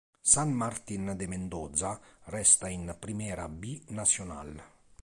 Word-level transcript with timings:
San 0.33 0.49
Martín 0.61 1.05
de 1.15 1.27
Mendoza 1.27 1.91
resta 2.35 2.67
in 2.71 2.95
Primera 2.99 3.45
B 3.47 3.83
Nacional. 3.89 4.49